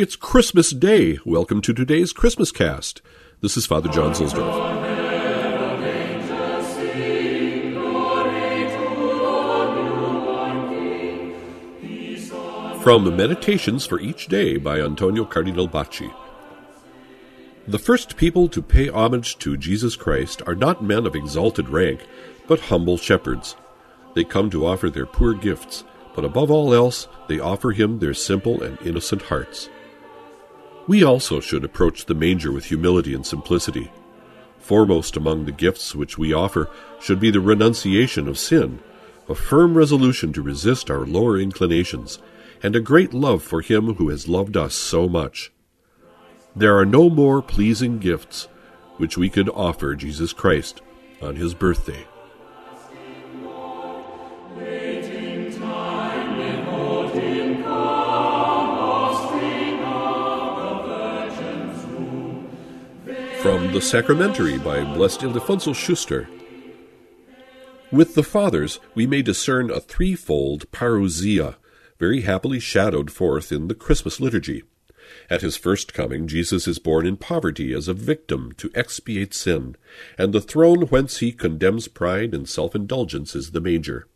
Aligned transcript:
It's 0.00 0.14
Christmas 0.14 0.70
Day. 0.70 1.18
Welcome 1.24 1.60
to 1.62 1.74
today's 1.74 2.12
Christmas 2.12 2.52
cast. 2.52 3.02
This 3.40 3.56
is 3.56 3.66
Father 3.66 3.88
John 3.88 4.14
Zuhlsdorf. 4.14 4.76
From 12.80 13.16
Meditations 13.16 13.86
for 13.86 13.98
Each 13.98 14.28
Day 14.28 14.56
by 14.56 14.80
Antonio 14.80 15.24
Cardinal 15.24 15.68
Bacci. 15.68 16.14
The 17.66 17.80
first 17.80 18.16
people 18.16 18.48
to 18.50 18.62
pay 18.62 18.88
homage 18.88 19.36
to 19.38 19.56
Jesus 19.56 19.96
Christ 19.96 20.42
are 20.46 20.54
not 20.54 20.80
men 20.80 21.06
of 21.06 21.16
exalted 21.16 21.68
rank, 21.70 22.06
but 22.46 22.60
humble 22.60 22.98
shepherds. 22.98 23.56
They 24.14 24.22
come 24.22 24.48
to 24.50 24.64
offer 24.64 24.90
their 24.90 25.06
poor 25.06 25.34
gifts, 25.34 25.82
but 26.14 26.24
above 26.24 26.52
all 26.52 26.72
else, 26.72 27.08
they 27.26 27.40
offer 27.40 27.72
him 27.72 27.98
their 27.98 28.14
simple 28.14 28.62
and 28.62 28.80
innocent 28.82 29.22
hearts. 29.22 29.68
We 30.88 31.04
also 31.04 31.38
should 31.38 31.64
approach 31.64 32.06
the 32.06 32.14
manger 32.14 32.50
with 32.50 32.64
humility 32.64 33.12
and 33.12 33.24
simplicity. 33.24 33.92
Foremost 34.58 35.18
among 35.18 35.44
the 35.44 35.52
gifts 35.52 35.94
which 35.94 36.16
we 36.16 36.32
offer 36.32 36.70
should 36.98 37.20
be 37.20 37.30
the 37.30 37.42
renunciation 37.42 38.26
of 38.26 38.38
sin, 38.38 38.80
a 39.28 39.34
firm 39.34 39.76
resolution 39.76 40.32
to 40.32 40.40
resist 40.40 40.90
our 40.90 41.04
lower 41.04 41.38
inclinations, 41.38 42.18
and 42.62 42.74
a 42.74 42.80
great 42.80 43.12
love 43.12 43.42
for 43.42 43.60
Him 43.60 43.94
who 43.94 44.08
has 44.08 44.28
loved 44.28 44.56
us 44.56 44.74
so 44.74 45.10
much. 45.10 45.52
There 46.56 46.78
are 46.78 46.86
no 46.86 47.10
more 47.10 47.42
pleasing 47.42 47.98
gifts 47.98 48.48
which 48.96 49.18
we 49.18 49.28
could 49.28 49.50
offer 49.50 49.94
Jesus 49.94 50.32
Christ 50.32 50.80
on 51.20 51.36
His 51.36 51.52
birthday. 51.52 52.06
From 63.42 63.72
the 63.72 63.80
Sacramentary 63.80 64.58
by 64.58 64.82
Blessed 64.82 65.20
Ildefonso 65.20 65.72
Schuster. 65.72 66.28
With 67.92 68.14
the 68.14 68.24
Fathers, 68.24 68.80
we 68.96 69.06
may 69.06 69.22
discern 69.22 69.70
a 69.70 69.78
threefold 69.78 70.68
parousia, 70.72 71.54
very 72.00 72.22
happily 72.22 72.58
shadowed 72.58 73.12
forth 73.12 73.52
in 73.52 73.68
the 73.68 73.76
Christmas 73.76 74.20
liturgy. 74.20 74.64
At 75.30 75.42
his 75.42 75.56
first 75.56 75.94
coming, 75.94 76.26
Jesus 76.26 76.66
is 76.66 76.80
born 76.80 77.06
in 77.06 77.16
poverty 77.16 77.72
as 77.72 77.86
a 77.86 77.94
victim 77.94 78.52
to 78.56 78.72
expiate 78.74 79.34
sin, 79.34 79.76
and 80.18 80.32
the 80.32 80.40
throne 80.40 80.82
whence 80.88 81.18
he 81.18 81.30
condemns 81.30 81.86
pride 81.86 82.34
and 82.34 82.48
self 82.48 82.74
indulgence 82.74 83.36
is 83.36 83.52
the 83.52 83.60
manger. 83.60 84.08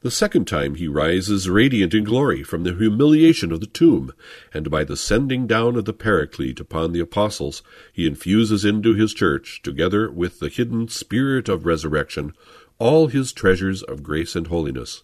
The 0.00 0.10
second 0.10 0.46
time 0.46 0.76
he 0.76 0.88
rises 0.88 1.50
radiant 1.50 1.92
in 1.92 2.04
glory 2.04 2.42
from 2.42 2.62
the 2.62 2.74
humiliation 2.74 3.52
of 3.52 3.60
the 3.60 3.66
tomb, 3.66 4.12
and 4.54 4.70
by 4.70 4.84
the 4.84 4.96
sending 4.96 5.46
down 5.46 5.76
of 5.76 5.84
the 5.84 5.92
Paraclete 5.92 6.60
upon 6.60 6.92
the 6.92 7.00
apostles, 7.00 7.62
he 7.92 8.06
infuses 8.06 8.64
into 8.64 8.94
his 8.94 9.12
church, 9.12 9.60
together 9.62 10.10
with 10.10 10.40
the 10.40 10.48
hidden 10.48 10.88
spirit 10.88 11.48
of 11.48 11.66
resurrection, 11.66 12.32
all 12.78 13.08
his 13.08 13.32
treasures 13.32 13.82
of 13.82 14.02
grace 14.02 14.34
and 14.34 14.46
holiness. 14.46 15.02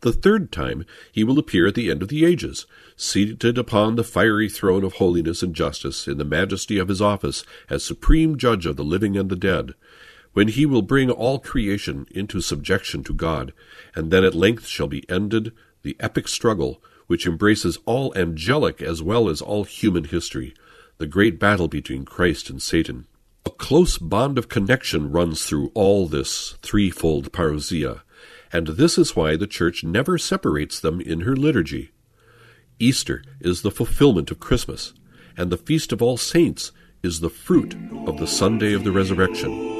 The 0.00 0.12
third 0.12 0.52
time 0.52 0.84
he 1.10 1.24
will 1.24 1.38
appear 1.38 1.66
at 1.66 1.74
the 1.74 1.90
end 1.90 2.02
of 2.02 2.08
the 2.08 2.24
ages, 2.24 2.66
seated 2.96 3.58
upon 3.58 3.96
the 3.96 4.04
fiery 4.04 4.48
throne 4.48 4.84
of 4.84 4.94
holiness 4.94 5.42
and 5.42 5.54
justice 5.54 6.06
in 6.06 6.18
the 6.18 6.24
majesty 6.24 6.78
of 6.78 6.88
his 6.88 7.02
office 7.02 7.44
as 7.68 7.82
supreme 7.82 8.38
judge 8.38 8.64
of 8.64 8.76
the 8.76 8.84
living 8.84 9.16
and 9.16 9.28
the 9.28 9.36
dead, 9.36 9.74
when 10.32 10.48
he 10.48 10.66
will 10.66 10.82
bring 10.82 11.10
all 11.10 11.38
creation 11.38 12.06
into 12.10 12.40
subjection 12.40 13.02
to 13.04 13.14
God, 13.14 13.52
and 13.94 14.10
then 14.10 14.24
at 14.24 14.34
length 14.34 14.66
shall 14.66 14.88
be 14.88 15.08
ended 15.08 15.52
the 15.82 15.96
epic 16.00 16.28
struggle 16.28 16.82
which 17.08 17.26
embraces 17.26 17.78
all 17.86 18.12
angelic 18.14 18.80
as 18.80 19.02
well 19.02 19.28
as 19.28 19.40
all 19.40 19.64
human 19.64 20.04
history, 20.04 20.54
the 20.98 21.06
great 21.06 21.40
battle 21.40 21.66
between 21.66 22.04
Christ 22.04 22.50
and 22.50 22.62
Satan. 22.62 23.06
A 23.46 23.50
close 23.50 23.96
bond 23.96 24.36
of 24.36 24.48
connection 24.48 25.10
runs 25.10 25.44
through 25.44 25.72
all 25.74 26.06
this 26.06 26.56
threefold 26.62 27.32
parousia, 27.32 28.02
and 28.52 28.68
this 28.68 28.98
is 28.98 29.16
why 29.16 29.36
the 29.36 29.46
Church 29.46 29.82
never 29.82 30.18
separates 30.18 30.78
them 30.78 31.00
in 31.00 31.20
her 31.20 31.34
liturgy. 31.34 31.90
Easter 32.78 33.24
is 33.40 33.62
the 33.62 33.70
fulfillment 33.70 34.30
of 34.30 34.38
Christmas, 34.38 34.92
and 35.36 35.50
the 35.50 35.56
Feast 35.56 35.92
of 35.92 36.02
All 36.02 36.18
Saints 36.18 36.72
is 37.02 37.20
the 37.20 37.30
fruit 37.30 37.74
of 38.06 38.18
the 38.18 38.26
Sunday 38.26 38.74
of 38.74 38.84
the 38.84 38.92
Resurrection. 38.92 39.77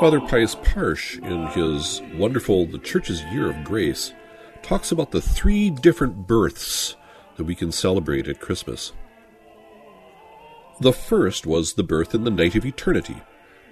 Father 0.00 0.20
Pius 0.20 0.54
Parsch, 0.54 1.18
in 1.28 1.48
his 1.48 2.00
wonderful 2.14 2.66
The 2.66 2.78
Church's 2.78 3.20
Year 3.32 3.50
of 3.50 3.64
Grace, 3.64 4.12
talks 4.62 4.92
about 4.92 5.10
the 5.10 5.20
three 5.20 5.70
different 5.70 6.28
births 6.28 6.94
that 7.36 7.42
we 7.42 7.56
can 7.56 7.72
celebrate 7.72 8.28
at 8.28 8.38
Christmas. 8.38 8.92
The 10.80 10.92
first 10.92 11.46
was 11.46 11.72
the 11.72 11.82
birth 11.82 12.14
in 12.14 12.22
the 12.22 12.30
night 12.30 12.54
of 12.54 12.64
eternity, 12.64 13.16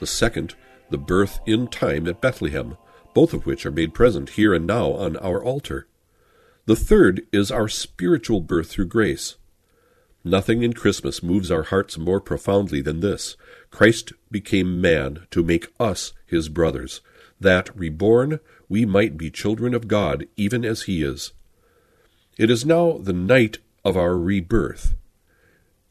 the 0.00 0.06
second, 0.08 0.56
the 0.90 0.98
birth 0.98 1.38
in 1.46 1.68
time 1.68 2.08
at 2.08 2.20
Bethlehem, 2.20 2.76
both 3.14 3.32
of 3.32 3.46
which 3.46 3.64
are 3.64 3.70
made 3.70 3.94
present 3.94 4.30
here 4.30 4.52
and 4.52 4.66
now 4.66 4.94
on 4.94 5.16
our 5.18 5.40
altar. 5.40 5.86
The 6.64 6.74
third 6.74 7.24
is 7.32 7.52
our 7.52 7.68
spiritual 7.68 8.40
birth 8.40 8.70
through 8.70 8.86
grace. 8.86 9.36
Nothing 10.26 10.64
in 10.64 10.72
Christmas 10.72 11.22
moves 11.22 11.52
our 11.52 11.62
hearts 11.62 11.96
more 11.96 12.20
profoundly 12.20 12.80
than 12.80 12.98
this. 12.98 13.36
Christ 13.70 14.12
became 14.28 14.80
man 14.80 15.24
to 15.30 15.44
make 15.44 15.68
us 15.78 16.14
his 16.26 16.48
brothers, 16.48 17.00
that, 17.40 17.70
reborn, 17.78 18.40
we 18.68 18.84
might 18.84 19.16
be 19.16 19.30
children 19.30 19.72
of 19.72 19.86
God, 19.86 20.26
even 20.36 20.64
as 20.64 20.82
he 20.82 21.04
is. 21.04 21.30
It 22.36 22.50
is 22.50 22.66
now 22.66 22.98
the 22.98 23.12
night 23.12 23.58
of 23.84 23.96
our 23.96 24.16
rebirth. 24.16 24.96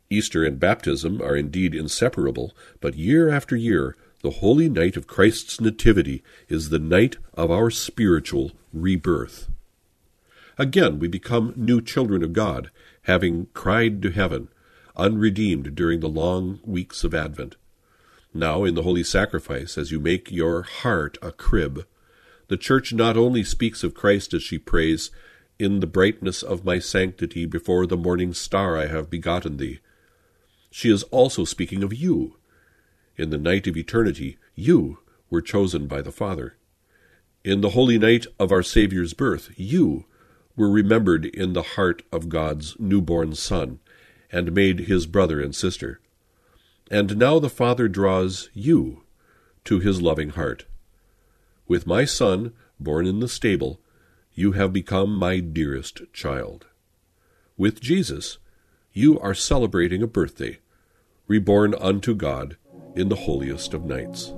Easter 0.09 0.44
and 0.44 0.59
baptism 0.59 1.22
are 1.22 1.38
indeed 1.38 1.73
inseparable, 1.73 2.53
but 2.81 2.96
year 2.96 3.29
after 3.29 3.56
year, 3.56 3.96
the 4.22 4.31
holy 4.31 4.67
night 4.67 4.97
of 4.97 5.07
Christ's 5.07 5.62
Nativity 5.62 6.22
is 6.50 6.67
the 6.67 6.79
night 6.79 7.16
of 7.35 7.52
our 7.52 7.69
spiritual 7.69 8.52
rebirth. 8.73 9.47
Again, 10.57 11.00
we 11.00 11.07
become 11.07 11.53
new 11.56 11.81
children 11.81 12.22
of 12.22 12.34
God, 12.34 12.69
having 13.05 13.47
cried 13.53 14.01
to 14.01 14.11
heaven, 14.11 14.49
unredeemed 14.95 15.75
during 15.75 15.99
the 15.99 16.09
long 16.09 16.59
weeks 16.63 17.03
of 17.03 17.13
Advent. 17.13 17.55
Now, 18.33 18.63
in 18.63 18.75
the 18.75 18.83
Holy 18.83 19.03
Sacrifice, 19.03 19.77
as 19.77 19.91
you 19.91 19.99
make 19.99 20.31
your 20.31 20.63
heart 20.63 21.17
a 21.21 21.31
crib, 21.31 21.85
the 22.47 22.57
Church 22.57 22.93
not 22.93 23.16
only 23.16 23.43
speaks 23.43 23.83
of 23.83 23.93
Christ 23.93 24.33
as 24.33 24.43
she 24.43 24.57
prays, 24.57 25.11
In 25.57 25.79
the 25.79 25.88
brightness 25.88 26.43
of 26.43 26.66
my 26.66 26.79
sanctity 26.79 27.45
before 27.45 27.85
the 27.85 27.95
morning 27.95 28.33
star 28.33 28.77
I 28.77 28.88
have 28.88 29.09
begotten 29.09 29.57
thee. 29.57 29.79
She 30.69 30.89
is 30.89 31.03
also 31.03 31.45
speaking 31.45 31.83
of 31.83 31.93
you. 31.93 32.37
In 33.17 33.29
the 33.29 33.37
night 33.37 33.67
of 33.67 33.77
eternity, 33.77 34.37
you 34.55 34.99
were 35.29 35.41
chosen 35.41 35.87
by 35.87 36.01
the 36.01 36.11
Father. 36.11 36.57
In 37.43 37.61
the 37.61 37.69
holy 37.69 37.97
night 37.97 38.25
of 38.39 38.51
our 38.51 38.63
Saviour's 38.63 39.13
birth, 39.13 39.51
you 39.55 40.05
were 40.55 40.69
remembered 40.69 41.25
in 41.25 41.53
the 41.53 41.61
heart 41.61 42.03
of 42.11 42.29
God's 42.29 42.75
newborn 42.79 43.35
Son, 43.35 43.79
and 44.31 44.53
made 44.53 44.81
his 44.81 45.05
brother 45.05 45.41
and 45.41 45.55
sister. 45.55 45.99
And 46.89 47.17
now 47.17 47.39
the 47.39 47.49
Father 47.49 47.88
draws 47.88 48.49
you 48.53 49.03
to 49.66 49.79
his 49.79 50.01
loving 50.01 50.29
heart. 50.29 50.66
With 51.67 51.88
my 51.88 52.05
Son, 52.05 52.53
born 52.79 53.07
in 53.07 53.19
the 53.19 53.28
stable, 53.28 53.79
you 54.34 54.52
have 54.53 54.73
become 54.73 55.16
my 55.16 55.40
dearest 55.40 56.02
child. 56.13 56.67
With 57.58 57.79
Jesus, 57.79 58.37
you 58.93 59.19
are 59.19 59.34
celebrating 59.34 60.03
a 60.03 60.08
birthday, 60.08 60.59
reborn 61.28 61.73
unto 61.75 62.13
God 62.13 62.58
in 62.96 63.09
the 63.09 63.16
holiest 63.16 63.73
of 63.73 63.85
nights. 63.85 64.34